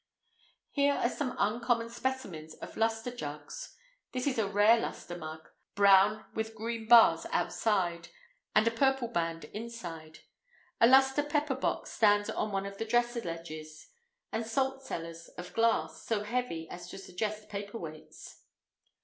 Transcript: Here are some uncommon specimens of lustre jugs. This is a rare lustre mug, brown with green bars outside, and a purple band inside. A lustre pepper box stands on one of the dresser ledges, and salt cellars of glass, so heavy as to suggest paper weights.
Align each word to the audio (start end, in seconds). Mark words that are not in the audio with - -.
Here 0.71 0.95
are 0.95 1.09
some 1.09 1.35
uncommon 1.37 1.91
specimens 1.91 2.55
of 2.55 2.75
lustre 2.75 3.15
jugs. 3.15 3.75
This 4.13 4.25
is 4.25 4.39
a 4.39 4.47
rare 4.47 4.79
lustre 4.79 5.15
mug, 5.15 5.47
brown 5.75 6.25
with 6.33 6.55
green 6.55 6.87
bars 6.87 7.27
outside, 7.31 8.07
and 8.55 8.67
a 8.67 8.71
purple 8.71 9.07
band 9.09 9.45
inside. 9.53 10.21
A 10.79 10.87
lustre 10.87 11.21
pepper 11.21 11.53
box 11.53 11.91
stands 11.91 12.31
on 12.31 12.51
one 12.51 12.65
of 12.65 12.79
the 12.79 12.85
dresser 12.85 13.21
ledges, 13.21 13.89
and 14.31 14.43
salt 14.47 14.81
cellars 14.83 15.27
of 15.37 15.53
glass, 15.53 16.01
so 16.01 16.23
heavy 16.23 16.67
as 16.67 16.89
to 16.89 16.97
suggest 16.97 17.47
paper 17.47 17.77
weights. 17.77 18.45